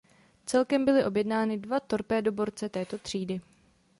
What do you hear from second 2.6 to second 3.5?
této třídy.